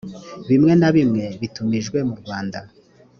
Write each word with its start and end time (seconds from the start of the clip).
bimwe 0.49 0.73
na 0.81 0.89
bimwe 0.95 1.23
bitumijwe 1.41 1.97
murwanda 2.07 2.59